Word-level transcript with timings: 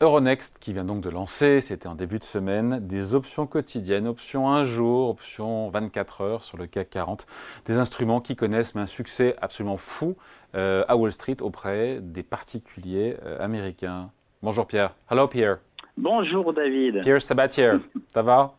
Euronext 0.00 0.58
qui 0.60 0.72
vient 0.72 0.84
donc 0.84 1.00
de 1.00 1.10
lancer, 1.10 1.60
c'était 1.60 1.88
en 1.88 1.96
début 1.96 2.20
de 2.20 2.24
semaine, 2.24 2.78
des 2.86 3.16
options 3.16 3.48
quotidiennes, 3.48 4.06
options 4.06 4.48
1 4.48 4.64
jour, 4.64 5.08
options 5.08 5.70
24 5.70 6.20
heures 6.20 6.44
sur 6.44 6.56
le 6.56 6.68
CAC 6.68 6.90
40, 6.90 7.26
des 7.66 7.78
instruments 7.78 8.20
qui 8.20 8.36
connaissent 8.36 8.76
un 8.76 8.86
succès 8.86 9.34
absolument 9.42 9.76
fou 9.76 10.16
euh, 10.54 10.84
à 10.86 10.96
Wall 10.96 11.10
Street 11.10 11.38
auprès 11.40 11.98
des 12.00 12.22
particuliers 12.22 13.16
euh, 13.24 13.44
américains. 13.44 14.12
Bonjour 14.40 14.68
Pierre. 14.68 14.94
Hello 15.10 15.26
Pierre. 15.26 15.58
Bonjour 15.96 16.52
David. 16.52 17.00
Pierre 17.02 17.20
Sabatier, 17.20 17.72
ça 18.14 18.22
va? 18.22 18.54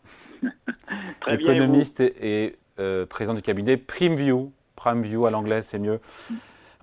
Très 1.22 1.38
bien. 1.38 1.54
Économiste 1.54 2.02
et, 2.02 2.58
euh, 2.80 3.06
président 3.06 3.34
du 3.34 3.42
cabinet 3.42 3.78
PrimeView. 3.78 4.52
PrimeView 4.76 5.26
à 5.26 5.32
l'anglais, 5.32 5.62
c'est 5.62 5.80
mieux. 5.80 6.02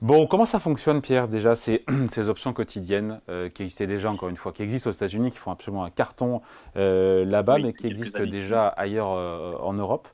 Bon, 0.02 0.26
comment 0.26 0.44
ça 0.44 0.58
fonctionne, 0.60 1.00
Pierre, 1.00 1.26
déjà, 1.26 1.54
ces, 1.54 1.82
ces 2.08 2.28
options 2.28 2.52
quotidiennes 2.52 3.20
euh, 3.30 3.48
qui 3.48 3.62
existaient 3.62 3.86
déjà, 3.86 4.10
encore 4.10 4.28
une 4.28 4.36
fois, 4.36 4.52
qui 4.52 4.62
existent 4.62 4.90
aux 4.90 4.92
États-Unis, 4.92 5.30
qui 5.30 5.38
font 5.38 5.50
absolument 5.50 5.84
un 5.84 5.90
carton 5.90 6.42
euh, 6.76 7.24
là-bas, 7.24 7.54
Oui, 7.56 7.62
mais 7.64 7.72
qui 7.72 7.86
existent 7.86 8.24
déjà 8.24 8.68
ailleurs 8.68 9.12
euh, 9.12 9.54
en 9.60 9.72
Europe? 9.72 10.08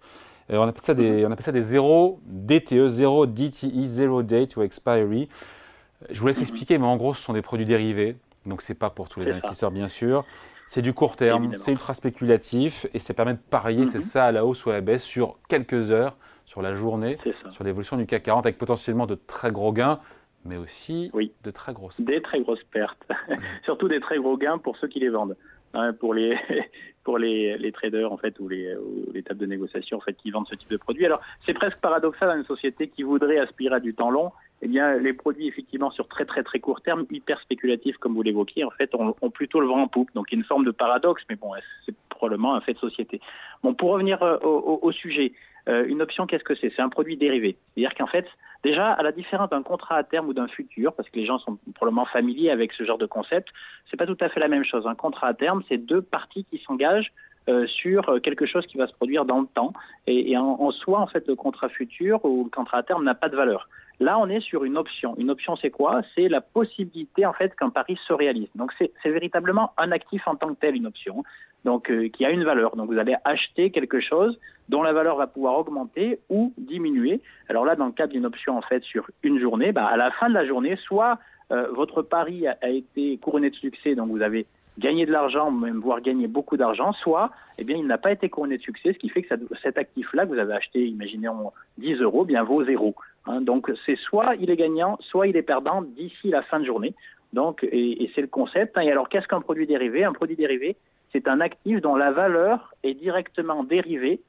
On, 0.48 0.62
appelle 0.62 0.84
ça 0.84 0.94
des, 0.94 1.24
on 1.24 1.30
appelle 1.32 1.44
ça 1.44 1.52
des 1.52 1.62
zéro 1.62 2.20
DTE, 2.26 2.88
zéro 2.88 3.26
DTE, 3.26 3.84
zero 3.84 4.22
day 4.22 4.46
to 4.46 4.62
expiry. 4.62 5.28
Je 6.10 6.20
vous 6.20 6.26
laisse 6.26 6.42
expliquer, 6.42 6.78
mais 6.78 6.86
en 6.86 6.96
gros, 6.96 7.14
ce 7.14 7.22
sont 7.22 7.32
des 7.32 7.42
produits 7.42 7.64
dérivés, 7.64 8.16
donc 8.44 8.60
c'est 8.60 8.74
pas 8.74 8.90
pour 8.90 9.08
tous 9.08 9.20
les 9.20 9.30
investisseurs, 9.30 9.70
bien 9.70 9.88
sûr. 9.88 10.24
C'est 10.66 10.82
du 10.82 10.92
court 10.92 11.16
terme, 11.16 11.54
c'est 11.54 11.72
ultra 11.72 11.94
spéculatif, 11.94 12.86
et 12.92 12.98
ça 12.98 13.14
permet 13.14 13.34
de 13.34 13.38
parier, 13.38 13.86
c'est 13.86 13.98
Mhm. 13.98 14.04
ça, 14.04 14.26
à 14.26 14.32
la 14.32 14.44
hausse 14.44 14.64
ou 14.66 14.70
à 14.70 14.74
la 14.74 14.80
baisse, 14.80 15.02
sur 15.02 15.38
quelques 15.48 15.90
heures, 15.90 16.16
sur 16.52 16.60
la 16.60 16.74
journée 16.74 17.16
sur 17.48 17.64
l'évolution 17.64 17.96
du 17.96 18.04
CAC 18.04 18.24
40 18.24 18.44
avec 18.44 18.58
potentiellement 18.58 19.06
de 19.06 19.14
très 19.14 19.50
gros 19.50 19.72
gains, 19.72 20.00
mais 20.44 20.58
aussi 20.58 21.08
Oui. 21.14 21.32
de 21.44 21.50
très 21.50 21.72
grosses. 21.72 21.98
Des 21.98 22.20
très 22.20 22.42
grosses 22.42 22.62
pertes. 22.64 23.02
Surtout 23.64 23.88
des 23.88 24.00
très 24.00 24.18
gros 24.18 24.36
gains 24.36 24.58
pour 24.58 24.76
ceux 24.76 24.86
qui 24.88 25.00
les 25.00 25.08
vendent. 25.08 25.34
Hein, 25.72 25.94
pour 25.94 26.12
les 26.12 26.36
pour 27.04 27.16
les, 27.16 27.56
les 27.56 27.72
traders 27.72 28.12
en 28.12 28.18
fait 28.18 28.38
ou 28.38 28.48
les, 28.48 28.76
ou 28.76 29.10
les 29.14 29.22
tables 29.22 29.40
de 29.40 29.46
négociation 29.46 29.96
en 29.96 30.00
fait 30.02 30.12
qui 30.12 30.30
vendent 30.30 30.46
ce 30.46 30.54
type 30.54 30.68
de 30.68 30.76
produits. 30.76 31.06
Alors 31.06 31.22
c'est 31.46 31.54
presque 31.54 31.78
paradoxal 31.78 32.28
dans 32.28 32.36
une 32.36 32.44
société 32.44 32.88
qui 32.88 33.02
voudrait 33.02 33.38
aspirer 33.38 33.76
à 33.76 33.80
du 33.80 33.94
temps 33.94 34.10
long. 34.10 34.30
Eh 34.64 34.68
bien 34.68 34.96
les 34.96 35.12
produits 35.12 35.48
effectivement 35.48 35.90
sur 35.90 36.06
très 36.08 36.24
très 36.24 36.42
très 36.42 36.60
court 36.60 36.80
terme, 36.82 37.04
hyper 37.10 37.40
spéculatifs 37.40 37.96
comme 37.98 38.14
vous 38.14 38.22
l'évoquiez, 38.22 38.64
en 38.64 38.70
fait 38.70 38.94
ont, 38.94 39.12
plutôt 39.30 39.60
le 39.60 39.66
vent 39.66 39.82
en 39.82 39.88
poupe. 39.88 40.10
Donc 40.14 40.30
une 40.32 40.44
forme 40.44 40.64
de 40.64 40.70
paradoxe, 40.70 41.22
mais 41.28 41.36
bon 41.36 41.50
c'est 41.84 41.94
probablement 42.08 42.54
un 42.54 42.60
fait 42.60 42.74
de 42.74 42.78
société. 42.78 43.20
Bon 43.62 43.74
pour 43.74 43.90
revenir 43.90 44.22
euh, 44.22 44.38
au, 44.42 44.48
au- 44.70 44.78
au 44.82 44.92
sujet, 44.92 45.32
euh, 45.68 45.84
une 45.86 46.00
option 46.00 46.26
qu'est-ce 46.26 46.44
que 46.44 46.54
c'est? 46.54 46.72
C'est 46.74 46.82
un 46.82 46.88
produit 46.88 47.16
dérivé. 47.16 47.56
C'est-à-dire 47.74 47.94
qu'en 47.96 48.06
fait 48.06 48.26
Déjà, 48.64 48.92
à 48.92 49.02
la 49.02 49.10
différence 49.10 49.50
d'un 49.50 49.64
contrat 49.64 49.96
à 49.96 50.04
terme 50.04 50.28
ou 50.28 50.34
d'un 50.34 50.46
futur, 50.46 50.92
parce 50.92 51.10
que 51.10 51.18
les 51.18 51.26
gens 51.26 51.40
sont 51.40 51.58
probablement 51.74 52.04
familiers 52.04 52.50
avec 52.50 52.72
ce 52.74 52.84
genre 52.84 52.96
de 52.96 53.06
concept, 53.06 53.48
c'est 53.90 53.96
pas 53.96 54.06
tout 54.06 54.16
à 54.20 54.28
fait 54.28 54.38
la 54.38 54.46
même 54.46 54.64
chose. 54.64 54.86
Un 54.86 54.94
contrat 54.94 55.26
à 55.26 55.34
terme, 55.34 55.64
c'est 55.68 55.78
deux 55.78 56.00
parties 56.00 56.44
qui 56.44 56.58
s'engagent 56.64 57.12
euh, 57.48 57.66
sur 57.66 58.08
euh, 58.08 58.20
quelque 58.20 58.46
chose 58.46 58.64
qui 58.68 58.76
va 58.78 58.86
se 58.86 58.92
produire 58.92 59.24
dans 59.24 59.40
le 59.40 59.48
temps. 59.52 59.72
Et, 60.06 60.30
et 60.30 60.36
en, 60.36 60.44
en 60.60 60.70
soi, 60.70 61.00
en 61.00 61.08
fait, 61.08 61.26
le 61.26 61.34
contrat 61.34 61.68
futur 61.70 62.24
ou 62.24 62.44
le 62.44 62.50
contrat 62.50 62.78
à 62.78 62.82
terme 62.84 63.02
n'a 63.02 63.16
pas 63.16 63.28
de 63.28 63.34
valeur. 63.34 63.68
Là, 64.02 64.18
on 64.18 64.28
est 64.28 64.40
sur 64.40 64.64
une 64.64 64.76
option. 64.76 65.14
Une 65.16 65.30
option, 65.30 65.54
c'est 65.54 65.70
quoi? 65.70 66.02
C'est 66.16 66.28
la 66.28 66.40
possibilité, 66.40 67.24
en 67.24 67.32
fait, 67.32 67.54
qu'un 67.54 67.70
pari 67.70 67.96
se 68.08 68.12
réalise. 68.12 68.48
Donc, 68.56 68.72
c'est 68.78 68.92
véritablement 69.04 69.70
un 69.78 69.92
actif 69.92 70.26
en 70.26 70.34
tant 70.34 70.48
que 70.48 70.58
tel, 70.58 70.74
une 70.74 70.88
option, 70.88 71.22
donc 71.64 71.88
euh, 71.88 72.08
qui 72.08 72.24
a 72.24 72.30
une 72.30 72.42
valeur. 72.42 72.74
Donc, 72.74 72.90
vous 72.90 72.98
allez 72.98 73.14
acheter 73.24 73.70
quelque 73.70 74.00
chose 74.00 74.36
dont 74.68 74.82
la 74.82 74.92
valeur 74.92 75.14
va 75.14 75.28
pouvoir 75.28 75.56
augmenter 75.56 76.18
ou 76.30 76.52
diminuer. 76.58 77.20
Alors 77.48 77.64
là, 77.64 77.76
dans 77.76 77.86
le 77.86 77.92
cadre 77.92 78.12
d'une 78.12 78.26
option, 78.26 78.58
en 78.58 78.62
fait, 78.62 78.82
sur 78.82 79.08
une 79.22 79.38
journée, 79.38 79.70
bah, 79.70 79.86
à 79.86 79.96
la 79.96 80.10
fin 80.10 80.28
de 80.28 80.34
la 80.34 80.44
journée, 80.44 80.74
soit 80.84 81.20
euh, 81.52 81.68
votre 81.72 82.02
pari 82.02 82.48
a, 82.48 82.68
été 82.68 83.18
couronné 83.18 83.50
de 83.50 83.54
succès, 83.54 83.94
donc 83.94 84.10
vous 84.10 84.22
avez 84.22 84.46
gagné 84.78 85.06
de 85.06 85.12
l'argent, 85.12 85.52
même 85.52 85.78
voire 85.78 86.00
gagné 86.00 86.26
beaucoup 86.26 86.56
d'argent, 86.56 86.92
soit 86.92 87.30
eh 87.58 87.62
bien, 87.62 87.76
il 87.76 87.86
n'a 87.86 87.98
pas 87.98 88.10
été 88.10 88.28
couronné 88.28 88.56
de 88.56 88.62
succès, 88.62 88.94
ce 88.94 88.98
qui 88.98 89.10
fait 89.10 89.22
que 89.22 89.34
cet 89.62 89.78
actif-là 89.78 90.24
que 90.24 90.30
vous 90.30 90.38
avez 90.38 90.54
acheté, 90.54 90.88
imaginons 90.88 91.52
10 91.78 92.00
euros, 92.00 92.24
bien 92.24 92.42
vaut 92.42 92.64
zéro. 92.64 92.96
Hein, 93.26 93.40
donc 93.40 93.70
c'est 93.86 93.96
soit 93.96 94.34
il 94.36 94.50
est 94.50 94.56
gagnant, 94.56 94.98
soit 95.00 95.28
il 95.28 95.36
est 95.36 95.42
perdant 95.42 95.82
d'ici 95.82 96.28
la 96.30 96.42
fin 96.42 96.60
de 96.60 96.64
journée. 96.64 96.94
Donc 97.32 97.64
et, 97.64 98.10
c'est 98.14 98.20
le 98.20 98.26
concept. 98.26 98.76
hein. 98.76 98.82
Et 98.82 98.90
alors 98.90 99.08
qu'est-ce 99.08 99.28
qu'un 99.28 99.40
produit 99.40 99.66
dérivé? 99.66 100.04
Un 100.04 100.12
produit 100.12 100.36
dérivé, 100.36 100.76
c'est 101.12 101.28
un 101.28 101.40
actif 101.40 101.80
dont 101.80 101.96
la 101.96 102.10
valeur 102.10 102.74
est 102.82 102.94
directement 102.94 103.64
dérivée 103.64 104.20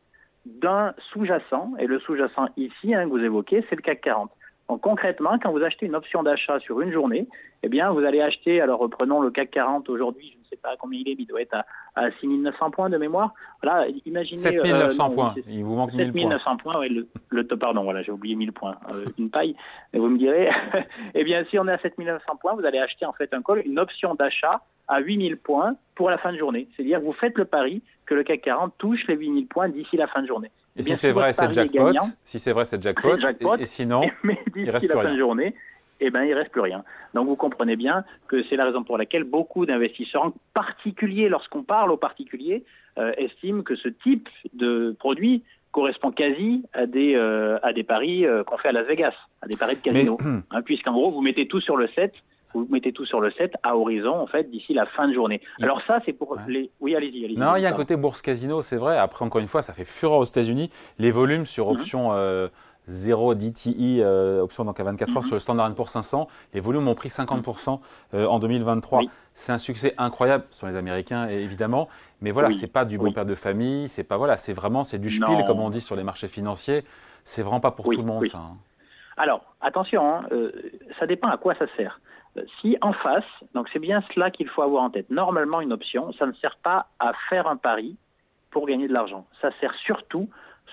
d'un 0.45 0.93
sous-jacent. 1.11 1.71
Et 1.79 1.87
le 1.87 1.99
sous-jacent 1.99 2.47
ici, 2.57 2.93
hein, 2.93 3.05
que 3.05 3.09
vous 3.09 3.23
évoquez, 3.23 3.65
c'est 3.69 3.75
le 3.75 3.81
CAC 3.81 4.01
40. 4.01 4.31
Donc 4.69 4.81
concrètement, 4.81 5.37
quand 5.41 5.51
vous 5.51 5.63
achetez 5.63 5.85
une 5.85 5.95
option 5.95 6.23
d'achat 6.23 6.59
sur 6.59 6.81
une 6.81 6.91
journée, 6.91 7.27
eh 7.63 7.69
bien 7.69 7.91
vous 7.91 7.99
allez 7.99 8.21
acheter, 8.21 8.61
alors 8.61 8.79
reprenons 8.79 9.21
le 9.21 9.31
CAC 9.31 9.51
40 9.51 9.89
aujourd'hui, 9.89 10.37
sais 10.53 10.61
pas 10.61 10.75
combien 10.77 10.99
il 10.99 11.09
est, 11.09 11.15
mais 11.15 11.23
il 11.23 11.27
doit 11.27 11.41
être 11.41 11.53
à, 11.55 11.65
à 11.95 12.11
6900 12.19 12.71
points 12.71 12.89
de 12.89 12.97
mémoire. 12.97 13.33
Voilà, 13.61 13.87
imaginez... 14.05 14.39
7900 14.39 15.11
euh, 15.11 15.15
points. 15.15 15.35
Il 15.47 15.63
vous 15.63 15.75
manque 15.75 15.93
1000 15.93 16.11
points. 16.11 16.21
7900 16.21 16.57
points, 16.57 16.79
ouais, 16.79 16.89
le, 16.89 17.07
le 17.29 17.47
top, 17.47 17.59
pardon, 17.59 17.83
voilà, 17.83 18.01
j'ai 18.01 18.11
oublié 18.11 18.35
1000 18.35 18.51
points, 18.51 18.75
euh, 18.93 19.05
une 19.17 19.29
paille. 19.29 19.55
Et 19.93 19.99
vous 19.99 20.07
me 20.09 20.17
direz, 20.17 20.49
eh 21.15 21.23
bien, 21.23 21.43
si 21.49 21.57
on 21.59 21.67
est 21.67 21.73
à 21.73 21.77
7900 21.79 22.35
points, 22.41 22.53
vous 22.55 22.65
allez 22.65 22.79
acheter 22.79 23.05
en 23.05 23.13
fait 23.13 23.33
un 23.33 23.41
call, 23.41 23.61
une 23.65 23.79
option 23.79 24.15
d'achat 24.15 24.61
à 24.87 24.99
8000 24.99 25.37
points 25.37 25.75
pour 25.95 26.09
la 26.09 26.17
fin 26.17 26.31
de 26.33 26.37
journée. 26.37 26.67
C'est-à-dire 26.75 26.99
que 26.99 27.05
vous 27.05 27.13
faites 27.13 27.37
le 27.37 27.45
pari 27.45 27.81
que 28.05 28.13
le 28.13 28.23
CAC 28.23 28.41
40 28.41 28.73
touche 28.77 28.99
les 29.07 29.15
8000 29.15 29.47
points 29.47 29.69
d'ici 29.69 29.95
la 29.97 30.07
fin 30.07 30.21
de 30.21 30.27
journée. 30.27 30.51
Et 30.75 30.79
Eh 30.79 30.83
si 30.83 30.95
c'est 30.95 31.07
si 31.07 31.13
vrai, 31.13 31.33
c'est 31.33 31.53
jackpot. 31.53 31.85
gagnant, 31.85 32.07
Si 32.23 32.39
c'est 32.39 32.51
vrai, 32.51 32.65
c'est 32.65 32.81
jackpot. 32.83 33.19
Jackpot. 33.19 33.57
Et, 33.57 33.61
et 33.61 33.65
sinon, 33.65 34.01
mais 34.23 34.39
il 34.55 34.69
reste 34.69 34.87
la 34.87 35.01
fin 35.01 35.13
de 35.13 35.17
journée, 35.17 35.55
eh 36.05 36.09
ben, 36.11 36.23
il 36.23 36.33
reste 36.33 36.51
plus 36.51 36.61
rien. 36.61 36.83
Donc 37.13 37.27
vous 37.27 37.35
comprenez 37.35 37.75
bien 37.75 38.03
que 38.27 38.43
c'est 38.49 38.55
la 38.55 38.65
raison 38.65 38.83
pour 38.83 38.97
laquelle 38.97 39.23
beaucoup 39.23 39.65
d'investisseurs, 39.65 40.25
en 40.25 40.33
particulier 40.53 41.29
lorsqu'on 41.29 41.63
parle 41.63 41.91
aux 41.91 41.97
particuliers, 41.97 42.63
euh, 42.97 43.11
estiment 43.17 43.63
que 43.63 43.75
ce 43.75 43.89
type 43.89 44.27
de 44.53 44.95
produit 44.99 45.43
correspond 45.71 46.11
quasi 46.11 46.63
à 46.73 46.85
des, 46.85 47.15
euh, 47.15 47.57
à 47.63 47.73
des 47.73 47.83
paris 47.83 48.25
euh, 48.25 48.43
qu'on 48.43 48.57
fait 48.57 48.67
à 48.69 48.71
Las 48.71 48.85
Vegas, 48.87 49.13
à 49.41 49.47
des 49.47 49.55
paris 49.57 49.75
de 49.75 49.81
mais 49.85 49.93
casino. 50.05 50.17
Hein, 50.51 50.61
Puisqu'en 50.61 50.93
gros, 50.93 51.11
vous 51.11 51.21
mettez 51.21 51.47
tout 51.47 51.59
sur 51.61 51.77
le 51.77 51.87
set, 51.95 52.13
vous 52.53 52.67
mettez 52.69 52.91
tout 52.93 53.05
sur 53.05 53.19
le 53.19 53.31
set 53.31 53.53
à 53.63 53.75
horizon, 53.75 54.13
en 54.13 54.27
fait, 54.27 54.51
d'ici 54.51 54.75
la 54.75 54.85
fin 54.85 55.07
de 55.07 55.13
journée. 55.15 55.41
Alors 55.63 55.81
ça, 55.87 55.99
c'est 56.05 56.13
pour 56.13 56.33
Ouais. 56.33 56.37
les... 56.47 56.69
Oui, 56.79 56.95
allez-y, 56.95 57.25
allez-y. 57.25 57.37
non, 57.37 57.55
il 57.55 57.63
y 57.63 57.65
a 57.65 57.69
un 57.69 57.73
côté 57.73 57.95
bourse 57.95 58.21
casino, 58.21 58.61
c'est 58.61 58.75
vrai. 58.77 58.95
Après, 58.99 59.25
encore 59.25 59.41
une 59.41 59.47
fois, 59.47 59.63
ça 59.63 59.73
fait 59.73 59.85
fureur 59.85 60.19
aux 60.19 60.25
États-Unis. 60.25 60.69
Les 60.99 61.09
volumes 61.09 61.47
sur 61.47 61.65
Mhm. 61.71 61.71
option 61.79 62.09
euh, 62.13 62.47
0 62.88 63.35
DTI, 63.35 63.99
euh, 64.01 64.41
option 64.41 64.66
donc 64.66 64.79
à 64.79 64.83
24 64.83 65.09
heures 65.09 65.21
Mhm. 65.23 65.27
sur 65.27 65.35
le 65.35 65.39
Standard 65.39 65.73
Poor's 65.75 65.91
500, 65.91 66.27
les 66.53 66.59
volumes 66.59 66.88
ont 66.88 66.95
pris 66.95 67.09
50% 67.09 67.81
euh, 68.13 68.25
en 68.27 68.39
2023. 68.39 68.99
Oui. 68.99 69.09
C'est 69.33 69.51
un 69.51 69.57
succès 69.57 69.94
incroyable 69.97 70.44
sur 70.51 70.67
les 70.67 70.75
Américains, 70.75 71.27
évidemment. 71.27 71.88
Mais 72.21 72.31
voilà, 72.31 72.49
Oui. 72.49 72.55
c'est 72.55 72.67
pas 72.71 72.85
du 72.85 72.97
bon 72.97 73.05
Oui. 73.05 73.13
père 73.13 73.25
de 73.25 73.35
famille. 73.35 73.89
C'est 73.89 74.03
pas 74.03 74.17
voilà, 74.17 74.38
c'est 74.38 74.53
vraiment 74.53 74.83
c'est 74.83 74.99
du 74.99 75.09
spiel 75.09 75.29
Non. 75.39 75.45
comme 75.45 75.59
on 75.59 75.69
dit 75.69 75.81
sur 75.81 75.95
les 75.95 76.03
marchés 76.03 76.27
financiers. 76.27 76.83
C'est 77.23 77.41
vraiment 77.41 77.59
pas 77.61 77.71
pour 77.71 77.85
tout 77.85 77.91
le 77.91 78.03
monde 78.03 78.25
ça. 78.27 78.38
hein. 78.38 78.57
Alors, 79.15 79.41
attention, 79.61 80.07
hein, 80.15 80.23
euh, 80.31 80.51
ça 81.00 81.05
dépend 81.07 81.27
à 81.29 81.38
quoi 81.38 81.53
ça 81.55 81.65
sert. 81.77 82.00
Si 82.59 82.77
en 82.81 82.94
face, 82.94 83.23
donc 83.53 83.69
c'est 83.71 83.77
bien 83.79 84.03
cela 84.13 84.31
qu'il 84.31 84.50
faut 84.50 84.63
avoir 84.63 84.83
en 84.83 84.89
tête. 84.89 85.09
Normalement, 85.11 85.61
une 85.61 85.71
option, 85.71 86.11
ça 86.13 86.25
ne 86.25 86.33
sert 86.33 86.57
pas 86.63 86.88
à 87.00 87.11
faire 87.29 87.47
un 87.47 87.55
pari 87.55 87.95
pour 88.50 88.65
gagner 88.65 88.88
de 88.88 88.94
l'argent. 88.94 89.25
Ça 89.39 89.50
sert 89.61 89.73
surtout, 89.85 90.29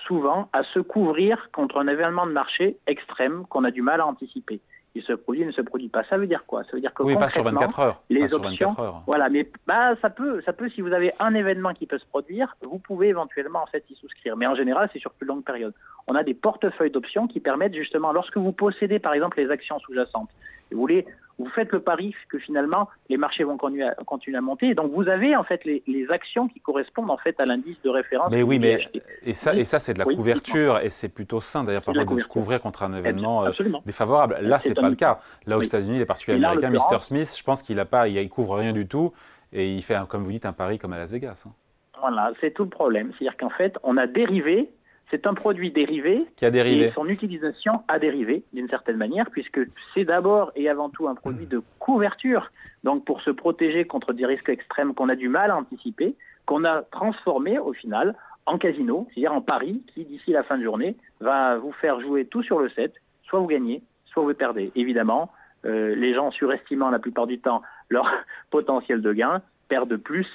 souvent, 0.07 0.49
à 0.53 0.63
se 0.63 0.79
couvrir 0.79 1.49
contre 1.53 1.77
un 1.77 1.87
événement 1.87 2.25
de 2.25 2.31
marché 2.31 2.77
extrême 2.87 3.45
qu'on 3.49 3.63
a 3.63 3.71
du 3.71 3.81
mal 3.81 4.01
à 4.01 4.07
anticiper. 4.07 4.59
Il 4.93 5.03
se 5.03 5.13
produit, 5.13 5.41
il 5.43 5.47
ne 5.47 5.53
se 5.53 5.61
produit 5.61 5.87
pas. 5.87 6.03
Ça 6.09 6.17
veut 6.17 6.27
dire 6.27 6.43
quoi? 6.45 6.63
Ça 6.65 6.71
veut 6.73 6.81
dire 6.81 6.93
que 6.93 7.03
Oui, 7.03 7.15
pas 7.15 7.29
sur 7.29 7.43
concrètement, 7.43 7.61
24 7.61 7.79
heures. 7.79 8.01
les 8.09 8.21
pas 8.21 8.27
sur 8.27 8.37
options, 8.39 8.67
24 8.69 8.79
heures. 8.81 9.03
voilà, 9.07 9.29
mais 9.29 9.49
bah, 9.65 9.95
ça 10.01 10.09
peut, 10.09 10.41
ça 10.45 10.51
peut, 10.51 10.69
si 10.69 10.81
vous 10.81 10.91
avez 10.91 11.13
un 11.19 11.33
événement 11.33 11.73
qui 11.73 11.85
peut 11.85 11.97
se 11.97 12.05
produire, 12.05 12.57
vous 12.61 12.77
pouvez 12.79 13.07
éventuellement 13.07 13.63
en 13.63 13.67
fait 13.67 13.85
y 13.89 13.95
souscrire. 13.95 14.35
Mais 14.35 14.47
en 14.47 14.55
général, 14.55 14.89
c'est 14.91 14.99
sur 14.99 15.11
plus 15.11 15.25
longue 15.25 15.45
période. 15.45 15.73
On 16.07 16.15
a 16.15 16.23
des 16.23 16.33
portefeuilles 16.33 16.91
d'options 16.91 17.27
qui 17.27 17.39
permettent 17.39 17.73
justement, 17.75 18.11
lorsque 18.11 18.35
vous 18.35 18.51
possédez 18.51 18.99
par 18.99 19.13
exemple 19.13 19.39
les 19.39 19.49
actions 19.49 19.79
sous-jacentes, 19.79 20.29
et 20.71 20.75
vous 20.75 20.81
voulez, 20.81 21.05
vous 21.43 21.49
faites 21.49 21.71
le 21.71 21.79
pari 21.79 22.15
que 22.29 22.37
finalement 22.39 22.89
les 23.09 23.17
marchés 23.17 23.43
vont 23.43 23.57
continuer 23.57 23.85
à, 23.87 23.95
continuer 24.05 24.37
à 24.37 24.41
monter. 24.41 24.67
Et 24.69 24.73
donc 24.75 24.91
vous 24.91 25.07
avez 25.07 25.35
en 25.35 25.43
fait 25.43 25.63
les, 25.65 25.83
les 25.87 26.09
actions 26.11 26.47
qui 26.47 26.59
correspondent 26.59 27.11
en 27.11 27.17
fait 27.17 27.39
à 27.39 27.45
l'indice 27.45 27.81
de 27.83 27.89
référence. 27.89 28.31
Mais 28.31 28.43
oui, 28.43 28.59
mais 28.59 28.87
et 29.23 29.33
ça, 29.33 29.53
et 29.55 29.63
ça 29.63 29.79
c'est 29.79 29.93
de 29.93 29.99
la 29.99 30.05
Oui, 30.07 30.15
couverture 30.15 30.79
et 30.79 30.89
c'est 30.89 31.09
plutôt 31.09 31.41
sain 31.41 31.63
d'ailleurs 31.63 31.81
de 31.81 31.85
parfois 31.85 32.15
de 32.15 32.19
se 32.19 32.27
couvrir 32.27 32.61
contre 32.61 32.83
un 32.83 32.93
événement 32.93 33.45
euh, 33.45 33.51
défavorable. 33.85 34.37
Là, 34.41 34.59
C'est 34.59 34.73
pas 34.73 34.89
le 34.89 34.95
cas. 34.95 35.19
Là, 35.45 35.57
aux 35.57 35.59
Oui. 35.61 35.65
États-Unis, 35.67 35.99
les 35.99 36.05
particuliers 36.05 36.37
là, 36.39 36.51
américains, 36.51 36.69
Mr. 36.69 37.01
Smith, 37.01 37.35
je 37.37 37.43
pense 37.43 37.63
qu'il 37.63 37.79
a 37.79 37.85
pas, 37.85 38.07
il, 38.07 38.29
couvre 38.29 38.55
rien 38.57 38.73
du 38.73 38.87
tout 38.87 39.13
et 39.53 39.73
il 39.73 39.81
fait, 39.81 39.97
comme 40.07 40.23
vous 40.23 40.31
dites, 40.31 40.45
un 40.45 40.53
pari 40.53 40.79
comme 40.79 40.93
à 40.93 40.97
Las 40.97 41.11
Vegas. 41.11 41.45
hein. 41.47 41.51
Voilà, 41.99 42.31
c'est 42.41 42.51
tout 42.51 42.63
le 42.63 42.69
problème. 42.69 43.11
C'est-à-dire 43.17 43.37
qu'en 43.37 43.49
fait, 43.49 43.77
on 43.83 43.97
a 43.97 44.07
dérivé. 44.07 44.69
C'est 45.11 45.27
un 45.27 45.33
produit 45.33 45.71
dérivé 45.71 46.25
Qui 46.37 46.45
a 46.45 46.51
dérivé. 46.51 46.85
Et 46.85 46.91
son 46.91 47.07
utilisation 47.07 47.83
a 47.89 47.99
dérivé 47.99 48.43
d'une 48.53 48.69
certaine 48.69 48.95
manière, 48.95 49.29
puisque 49.29 49.59
c'est 49.93 50.05
d'abord 50.05 50.53
et 50.55 50.69
avant 50.69 50.89
tout 50.89 51.09
un 51.09 51.15
produit 51.15 51.45
de 51.45 51.61
couverture, 51.79 52.49
donc 52.85 53.03
pour 53.03 53.21
se 53.21 53.29
protéger 53.29 53.85
contre 53.85 54.13
des 54.13 54.25
risques 54.25 54.47
extrêmes 54.47 54.93
qu'on 54.93 55.09
a 55.09 55.15
du 55.15 55.27
mal 55.27 55.51
à 55.51 55.57
anticiper, 55.57 56.15
qu'on 56.45 56.63
a 56.63 56.83
transformé 56.83 57.59
au 57.59 57.73
final 57.73 58.15
en 58.45 58.57
casino, 58.57 59.05
c'est-à-dire 59.09 59.33
en 59.33 59.41
pari 59.41 59.83
qui, 59.93 60.05
d'ici 60.05 60.31
la 60.31 60.43
fin 60.43 60.57
de 60.57 60.63
journée, 60.63 60.95
va 61.19 61.57
vous 61.57 61.73
faire 61.73 61.99
jouer 61.99 62.25
tout 62.25 62.41
sur 62.41 62.59
le 62.59 62.69
set, 62.69 62.93
soit 63.25 63.39
vous 63.39 63.47
gagnez, 63.47 63.83
soit 64.05 64.23
vous 64.23 64.33
perdez. 64.33 64.71
Évidemment, 64.75 65.29
les 65.65 66.13
gens 66.13 66.31
surestimant 66.31 66.89
la 66.89 66.99
plupart 66.99 67.27
du 67.27 67.37
temps 67.37 67.61
leur 67.89 68.09
potentiel 68.49 69.01
de 69.01 69.11
gain 69.11 69.41
perdent 69.67 69.97
plus 69.97 70.27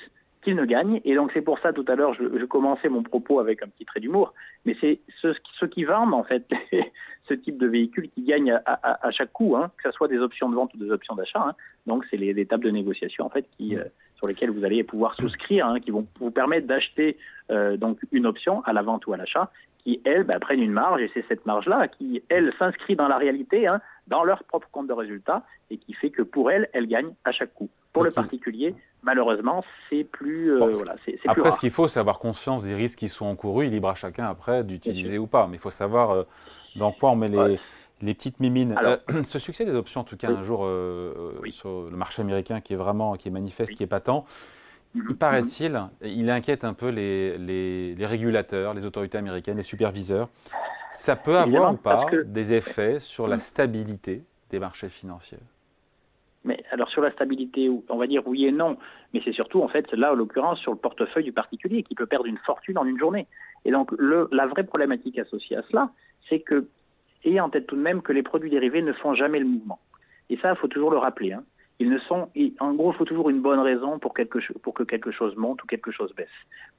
qu'ils 0.46 0.56
ne 0.56 0.64
gagnent. 0.64 1.00
Et 1.04 1.16
donc 1.16 1.32
c'est 1.34 1.42
pour 1.42 1.58
ça 1.58 1.72
tout 1.72 1.84
à 1.88 1.96
l'heure 1.96 2.14
je, 2.14 2.44
commençais 2.44 2.88
mon 2.88 3.02
propos 3.02 3.40
avec 3.40 3.62
un 3.64 3.66
petit 3.66 3.84
trait 3.84 3.98
d'humour, 3.98 4.32
mais 4.64 4.76
c'est 4.80 5.00
ceux, 5.20 5.34
qui 5.66 5.82
vendent 5.82 6.14
en 6.14 6.22
fait 6.22 6.48
ce 7.28 7.34
type 7.34 7.58
de 7.58 7.66
véhicule 7.66 8.08
qui 8.10 8.22
gagnent 8.22 8.60
à, 8.64 9.10
chaque 9.10 9.32
coup, 9.32 9.56
hein, 9.56 9.72
que 9.76 9.90
ce 9.90 9.96
soit 9.96 10.06
des 10.06 10.18
options 10.18 10.48
de 10.48 10.54
vente 10.54 10.72
ou 10.74 10.78
des 10.78 10.90
options 10.90 11.16
d'achat. 11.16 11.44
Hein. 11.44 11.54
Donc 11.86 12.04
c'est 12.08 12.16
les, 12.16 12.38
étapes 12.40 12.62
de 12.62 12.70
négociation 12.70 13.26
en 13.26 13.28
fait 13.30 13.44
qui 13.56 13.76
sur 14.16 14.28
lesquelles 14.28 14.50
vous 14.50 14.64
allez 14.64 14.82
pouvoir 14.84 15.14
souscrire, 15.16 15.66
hein, 15.66 15.80
qui 15.80 15.90
vont 15.90 16.06
vous 16.20 16.30
permettre 16.30 16.66
d'acheter 16.66 17.16
euh, 17.50 17.76
donc 17.76 17.98
une 18.12 18.26
option 18.26 18.62
à 18.64 18.72
la 18.72 18.82
vente 18.82 19.06
ou 19.06 19.12
à 19.12 19.16
l'achat, 19.16 19.50
qui 19.78 20.00
elles 20.04 20.24
bah, 20.24 20.38
prennent 20.40 20.62
une 20.62 20.72
marge 20.72 21.02
et 21.02 21.10
c'est 21.12 21.24
cette 21.28 21.44
marge-là 21.46 21.88
qui 21.88 22.22
elle 22.28 22.52
s'inscrit 22.58 22.96
dans 22.96 23.08
la 23.08 23.18
réalité, 23.18 23.66
hein, 23.66 23.80
dans 24.06 24.24
leur 24.24 24.44
propre 24.44 24.68
compte 24.70 24.86
de 24.86 24.92
résultat 24.92 25.42
et 25.70 25.78
qui 25.78 25.92
fait 25.92 26.10
que 26.10 26.22
pour 26.22 26.50
elles, 26.50 26.68
elles 26.72 26.86
gagnent 26.86 27.14
à 27.24 27.32
chaque 27.32 27.52
coup. 27.54 27.68
Pour 27.92 28.04
le 28.04 28.10
particulier, 28.10 28.74
malheureusement, 29.02 29.64
c'est 29.88 30.04
plus. 30.04 30.52
Euh, 30.52 30.70
voilà, 30.72 30.96
c'est, 31.06 31.18
après, 31.26 31.50
ce 31.50 31.58
qu'il 31.58 31.70
faut, 31.70 31.88
c'est 31.88 31.98
avoir 31.98 32.18
conscience 32.18 32.62
des 32.62 32.74
risques 32.74 32.98
qui 32.98 33.08
sont 33.08 33.24
encourus. 33.24 33.66
Il 33.66 33.72
libre 33.72 33.88
à 33.88 33.94
chacun 33.94 34.26
après 34.26 34.64
d'utiliser 34.64 35.16
ou 35.16 35.26
pas, 35.26 35.46
mais 35.46 35.56
il 35.56 35.60
faut 35.60 35.70
savoir 35.70 36.10
euh, 36.10 36.24
dans 36.76 36.92
quoi 36.92 37.10
on 37.10 37.16
met 37.16 37.28
les 37.28 37.58
les 38.02 38.12
petites 38.12 38.40
mimines. 38.40 38.76
Euh, 38.82 38.98
ce 39.22 39.38
succès 39.38 39.64
des 39.64 39.74
options, 39.74 40.02
en 40.02 40.04
tout 40.04 40.18
cas, 40.18 40.28
un 40.28 40.42
jour 40.42 40.68
sur 41.48 41.84
le 41.90 41.96
marché 41.96 42.20
américain 42.20 42.60
qui 42.60 42.74
est 42.74 42.76
vraiment, 42.76 43.14
qui 43.14 43.28
est 43.28 43.30
manifeste, 43.30 43.74
qui 43.74 43.82
est 43.82 43.86
patent, 43.86 44.26
mhm. 44.94 45.06
il 45.08 45.16
paraît-il, 45.16 45.82
il 46.02 46.28
inquiète 46.28 46.64
un 46.64 46.74
peu 46.74 46.90
les, 46.90 47.38
les, 47.38 48.06
régulateurs, 48.06 48.74
les 48.74 48.84
autorités 48.84 49.16
américaines, 49.16 49.56
les 49.56 49.62
superviseurs. 49.62 50.28
Ça 50.96 51.16
peut 51.16 51.36
avoir 51.36 51.74
ou 51.74 51.76
pas 51.76 52.06
des 52.24 52.54
effets 52.54 52.98
sur 52.98 53.28
la 53.28 53.38
stabilité 53.38 54.24
des 54.50 54.58
marchés 54.58 54.88
financiers 54.88 55.38
mais 56.46 56.62
alors 56.70 56.88
sur 56.88 57.02
la 57.02 57.10
stabilité, 57.10 57.68
on 57.88 57.96
va 57.96 58.06
dire 58.06 58.22
oui 58.24 58.46
et 58.46 58.52
non, 58.52 58.76
mais 59.12 59.20
c'est 59.24 59.32
surtout 59.32 59.62
en 59.62 59.68
fait 59.68 59.92
là 59.92 60.12
en 60.12 60.14
l'occurrence 60.14 60.60
sur 60.60 60.70
le 60.70 60.78
portefeuille 60.78 61.24
du 61.24 61.32
particulier 61.32 61.82
qui 61.82 61.96
peut 61.96 62.06
perdre 62.06 62.26
une 62.26 62.38
fortune 62.38 62.78
en 62.78 62.86
une 62.86 62.98
journée. 62.98 63.26
Et 63.64 63.72
donc 63.72 63.90
le, 63.98 64.28
la 64.30 64.46
vraie 64.46 64.62
problématique 64.62 65.18
associée 65.18 65.56
à 65.56 65.62
cela, 65.68 65.90
c'est 66.28 66.38
que 66.38 66.68
ayez 67.24 67.40
en 67.40 67.50
tête 67.50 67.66
tout 67.66 67.76
de 67.76 67.80
même 67.80 68.00
que 68.00 68.12
les 68.12 68.22
produits 68.22 68.50
dérivés 68.50 68.82
ne 68.82 68.92
font 68.92 69.14
jamais 69.14 69.40
le 69.40 69.46
mouvement. 69.46 69.80
Et 70.30 70.36
ça, 70.38 70.50
il 70.50 70.56
faut 70.56 70.68
toujours 70.68 70.90
le 70.90 70.98
rappeler. 70.98 71.32
Hein. 71.32 71.42
Ils 71.78 71.90
ne 71.90 71.98
sont, 71.98 72.30
en 72.60 72.72
gros, 72.72 72.92
il 72.92 72.96
faut 72.96 73.04
toujours 73.04 73.28
une 73.28 73.42
bonne 73.42 73.58
raison 73.58 73.98
pour, 73.98 74.14
quelque, 74.14 74.38
pour 74.60 74.72
que 74.72 74.82
quelque 74.82 75.10
chose 75.10 75.36
monte 75.36 75.62
ou 75.62 75.66
quelque 75.66 75.90
chose 75.90 76.14
baisse. 76.14 76.28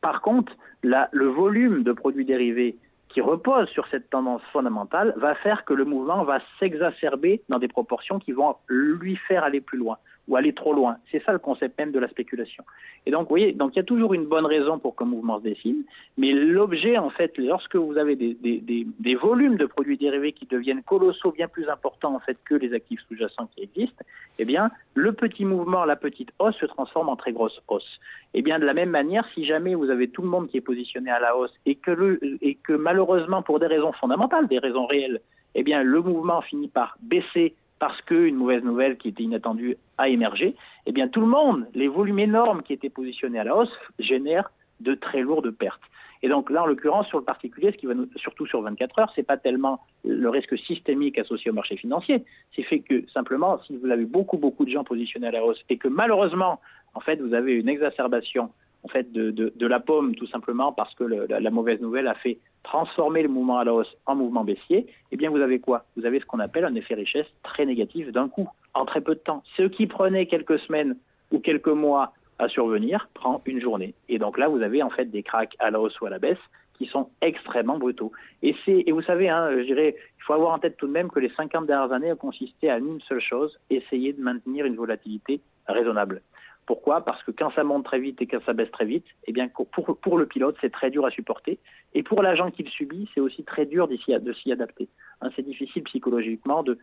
Par 0.01 0.21
contre, 0.21 0.53
la, 0.81 1.07
le 1.11 1.27
volume 1.27 1.83
de 1.83 1.91
produits 1.91 2.25
dérivés 2.25 2.77
qui 3.09 3.21
repose 3.21 3.67
sur 3.69 3.87
cette 3.87 4.09
tendance 4.09 4.41
fondamentale 4.51 5.13
va 5.17 5.35
faire 5.35 5.65
que 5.65 5.73
le 5.73 5.85
mouvement 5.85 6.23
va 6.23 6.39
s'exacerber 6.59 7.41
dans 7.49 7.59
des 7.59 7.67
proportions 7.67 8.19
qui 8.19 8.31
vont 8.31 8.55
lui 8.67 9.15
faire 9.15 9.43
aller 9.43 9.61
plus 9.61 9.77
loin 9.77 9.97
ou 10.27 10.35
aller 10.35 10.53
trop 10.53 10.73
loin. 10.73 10.97
C'est 11.11 11.23
ça 11.23 11.31
le 11.31 11.39
concept 11.39 11.77
même 11.79 11.91
de 11.91 11.99
la 11.99 12.07
spéculation. 12.09 12.63
Et 13.05 13.11
donc, 13.11 13.23
vous 13.23 13.29
voyez, 13.29 13.53
donc 13.53 13.71
il 13.73 13.77
y 13.77 13.79
a 13.79 13.83
toujours 13.83 14.13
une 14.13 14.25
bonne 14.25 14.45
raison 14.45 14.79
pour 14.79 14.95
qu'un 14.95 15.05
mouvement 15.05 15.39
se 15.39 15.43
dessine, 15.43 15.83
mais 16.17 16.31
l'objet, 16.33 16.97
en 16.97 17.09
fait, 17.09 17.37
lorsque 17.37 17.75
vous 17.75 17.97
avez 17.97 18.15
des, 18.15 19.15
volumes 19.15 19.57
de 19.57 19.65
produits 19.65 19.97
dérivés 19.97 20.33
qui 20.33 20.45
deviennent 20.45 20.83
colossaux, 20.83 21.31
bien 21.31 21.47
plus 21.47 21.69
importants 21.69 22.15
en 22.15 22.19
fait 22.19 22.37
que 22.45 22.55
les 22.55 22.73
actifs 22.73 22.99
sous-jacents 23.07 23.49
qui 23.55 23.63
existent, 23.63 24.03
eh 24.39 24.45
bien, 24.45 24.69
le 24.93 25.13
petit 25.13 25.45
mouvement, 25.45 25.85
la 25.85 25.95
petite 25.95 26.31
hausse 26.39 26.57
se 26.57 26.65
transforme 26.65 27.09
en 27.09 27.15
très 27.15 27.31
grosse 27.31 27.61
hausse. 27.67 27.99
Eh 28.33 28.41
bien, 28.41 28.59
de 28.59 28.65
la 28.65 28.73
même 28.73 28.89
manière, 28.89 29.25
si 29.33 29.45
jamais 29.45 29.75
vous 29.75 29.89
avez 29.89 30.09
tout 30.09 30.21
le 30.21 30.27
monde 30.27 30.49
qui 30.49 30.57
est 30.57 30.61
positionné 30.61 31.09
à 31.09 31.19
la 31.19 31.35
hausse 31.37 31.53
et 31.65 31.75
que, 31.75 31.91
le, 31.91 32.19
et 32.41 32.55
que 32.55 32.73
malheureusement, 32.73 33.41
pour 33.41 33.59
des 33.59 33.67
raisons 33.67 33.93
fondamentales, 33.93 34.47
des 34.47 34.59
raisons 34.59 34.85
réelles, 34.85 35.21
eh 35.55 35.63
bien, 35.63 35.81
le 35.81 36.01
mouvement 36.01 36.41
finit 36.41 36.67
par 36.67 36.97
baisser 37.01 37.55
parce 37.79 38.01
qu'une 38.01 38.35
mauvaise 38.35 38.63
nouvelle 38.63 38.97
qui 38.97 39.09
était 39.09 39.23
inattendue 39.23 39.77
a 39.97 40.09
émergé, 40.09 40.55
eh 40.85 40.91
bien 40.91 41.07
tout 41.07 41.21
le 41.21 41.27
monde, 41.27 41.67
les 41.73 41.87
volumes 41.87 42.19
énormes 42.19 42.63
qui 42.63 42.73
étaient 42.73 42.89
positionnés 42.89 43.39
à 43.39 43.43
la 43.43 43.55
hausse, 43.55 43.71
génèrent 43.99 44.51
de 44.79 44.93
très 44.93 45.21
lourdes 45.21 45.51
pertes. 45.51 45.81
Et 46.23 46.29
donc 46.29 46.49
là, 46.49 46.63
en 46.63 46.65
l'occurrence, 46.65 47.07
sur 47.07 47.19
le 47.19 47.23
particulier, 47.23 47.71
ce 47.71 47.77
qui 47.77 47.85
va 47.85 47.93
nous, 47.93 48.07
surtout 48.15 48.47
sur 48.47 48.61
24 48.61 48.99
heures, 48.99 49.11
c'est 49.15 49.23
pas 49.23 49.37
tellement 49.37 49.81
le 50.03 50.29
risque 50.29 50.57
systémique 50.57 51.19
associé 51.19 51.51
au 51.51 51.53
marché 51.53 51.77
financier, 51.77 52.23
c'est 52.55 52.63
fait 52.63 52.79
que 52.79 53.07
simplement, 53.13 53.59
si 53.67 53.77
vous 53.77 53.89
avez 53.91 54.05
beaucoup 54.05 54.37
beaucoup 54.37 54.65
de 54.65 54.71
gens 54.71 54.83
positionnés 54.83 55.27
à 55.27 55.31
la 55.31 55.43
hausse 55.43 55.63
et 55.69 55.77
que 55.77 55.87
malheureusement, 55.87 56.59
en 56.95 56.99
fait, 56.99 57.21
vous 57.21 57.33
avez 57.33 57.53
une 57.53 57.69
exacerbation 57.69 58.49
en 58.87 58.89
fait 58.89 59.11
de, 59.11 59.67
la 59.67 59.79
pomme 59.81 60.15
tout 60.15 60.27
simplement 60.27 60.71
parce 60.71 60.93
que 60.95 61.03
la, 61.03 61.51
mauvaise 61.51 61.81
nouvelle 61.81 62.07
a 62.07 62.15
fait 62.15 62.39
transformer 62.63 63.21
le 63.21 63.27
mouvement 63.27 63.59
à 63.59 63.65
la 63.65 63.73
hausse 63.73 63.93
en 64.05 64.15
mouvement 64.15 64.45
baissier, 64.45 64.87
eh 65.11 65.17
bien 65.17 65.29
vous 65.29 65.41
avez 65.41 65.59
quoi? 65.59 65.83
Vous 65.97 66.05
avez 66.05 66.19
ce 66.21 66.25
qu'on 66.25 66.39
appelle 66.39 66.63
un 66.63 66.75
effet 66.75 66.95
richesse 66.95 67.27
très 67.43 67.65
négatif 67.65 68.11
d'un 68.13 68.29
coup, 68.29 68.47
en 68.73 68.85
très 68.85 69.01
peu 69.01 69.15
de 69.15 69.19
temps. 69.19 69.43
Ce 69.57 69.63
qui 69.63 69.87
prenait 69.87 70.25
quelques 70.25 70.59
semaines 70.59 70.95
ou 71.31 71.39
quelques 71.39 71.67
mois 71.67 72.13
à 72.39 72.47
survenir 72.47 73.09
prend 73.13 73.41
une 73.45 73.59
journée. 73.59 73.93
Et 74.07 74.19
donc 74.19 74.37
là, 74.37 74.47
vous 74.47 74.61
avez 74.61 74.81
en 74.81 74.89
fait 74.89 75.05
des 75.05 75.23
cracks 75.23 75.55
à 75.59 75.69
la 75.69 75.81
hausse 75.81 75.99
ou 75.99 76.05
à 76.05 76.09
la 76.09 76.19
baisse 76.19 76.37
qui 76.77 76.85
sont 76.85 77.09
extrêmement 77.21 77.77
brutaux. 77.77 78.11
Et, 78.41 78.55
et 78.67 78.91
vous 78.91 79.01
savez, 79.01 79.27
hein, 79.27 79.49
je 79.57 79.63
dirais, 79.63 79.95
il 79.97 80.23
faut 80.23 80.33
avoir 80.33 80.53
en 80.53 80.59
tête 80.59 80.77
tout 80.77 80.87
de 80.87 80.91
même 80.91 81.09
que 81.09 81.19
les 81.19 81.31
50 81.35 81.65
dernières 81.65 81.91
années 81.91 82.11
ont 82.13 82.17
consisté 82.17 82.69
à 82.69 82.77
une 82.77 83.01
seule 83.01 83.19
chose, 83.19 83.59
essayer 83.69 84.13
de 84.13 84.21
maintenir 84.21 84.65
une 84.65 84.75
volatilité 84.75 85.41
raisonnable. 85.67 86.21
Pourquoi? 86.67 87.03
Parce 87.03 87.23
que 87.23 87.31
quand 87.31 87.49
ça 87.51 87.63
monte 87.63 87.85
très 87.85 87.99
vite 87.99 88.21
et 88.21 88.27
quand 88.27 88.43
ça 88.45 88.53
baisse 88.53 88.69
très 88.71 88.85
vite, 88.85 89.05
eh 89.25 89.31
bien 89.31 89.47
pour, 89.47 90.17
le 90.17 90.25
pilote, 90.25 90.55
c'est 90.61 90.71
très 90.71 90.91
dur 90.91 91.05
à 91.05 91.09
supporter. 91.09 91.57
Et 91.93 92.03
pour 92.03 92.21
l'agent 92.21 92.51
qui 92.51 92.63
le 92.63 92.69
subit, 92.69 93.09
c'est 93.15 93.21
aussi 93.21 93.43
très 93.43 93.65
dur 93.65 93.87
de 93.87 93.95
s'y 93.95 94.51
adapter. 94.51 94.89
Hein, 95.21 95.29
c'est 95.35 95.45
difficile 95.45 95.83
psychologiquement 95.83 96.63
de, 96.63 96.77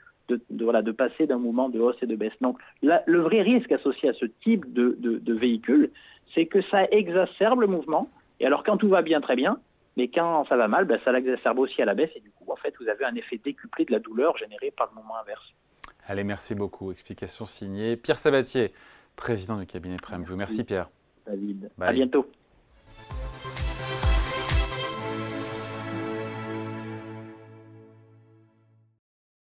passer 0.93 1.27
d'un 1.27 1.39
mouvement 1.39 1.69
de 1.69 1.79
hausse 1.79 2.03
et 2.03 2.07
de 2.07 2.17
baisse. 2.17 2.33
Donc 2.41 2.59
le 2.83 3.21
vrai 3.21 3.43
risque 3.43 3.71
associé 3.71 4.09
à 4.09 4.15
ce 4.15 4.25
type 4.25 4.73
de, 4.73 4.97
de 4.99 5.35
véhicule, 5.35 5.91
c'est 6.35 6.47
que 6.47 6.63
ça 6.63 6.85
exacerbe 6.91 7.61
le 7.61 7.67
mouvement. 7.67 8.09
Et 8.41 8.47
alors 8.47 8.65
quand 8.65 8.79
tout 8.79 8.89
va 8.89 9.03
bien, 9.03 9.21
très 9.21 9.37
bien, 9.37 9.59
mais 9.97 10.09
quand 10.09 10.45
ça 10.47 10.57
va 10.57 10.69
mal, 10.69 10.87
ben, 10.87 10.99
ça 11.05 11.13
l'exacerbe 11.13 11.59
aussi 11.59 11.81
à 11.81 11.85
la 11.85 11.95
baisse. 11.95 12.11
Et 12.17 12.21
du 12.21 12.31
coup, 12.31 12.51
en 12.51 12.57
fait, 12.57 12.75
vous 12.81 12.89
avez 12.89 13.05
un 13.05 13.15
effet 13.15 13.41
décuplé 13.43 13.85
de 13.85 13.93
la 13.93 13.99
douleur 13.99 14.37
générée 14.37 14.73
par 14.77 14.89
le 14.91 14.97
mouvement 14.97 15.19
inverse. 15.19 15.55
Allez, 16.07 16.25
merci 16.25 16.55
beaucoup. 16.55 16.91
Explication 16.91 17.47
signée. 17.47 17.97
Pierre 17.97 18.19
Sabatier 18.19 18.73
président 19.17 19.59
du 19.59 19.67
cabinet 19.67 19.97
PremView. 19.97 20.37
Merci 20.37 20.65
Pierre. 20.65 20.91
David. 21.27 21.71
À 21.81 21.93
bientôt. 21.93 22.27